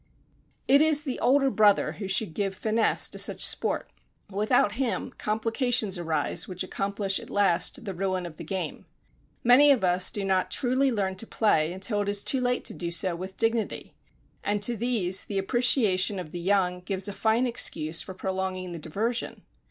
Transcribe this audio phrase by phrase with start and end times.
[0.67, 3.91] It is the older brother who should give finesse to such sport.
[4.31, 8.87] Without him, complications arise which accomplish at last the ruin of the game.
[9.43, 12.73] Many of us do not truly learn to play until it is too late to
[12.73, 13.93] do so with dignity,
[14.43, 18.79] and to these, the appreciation of the young gives a fine excuse for prolonging the
[18.79, 19.43] diversion.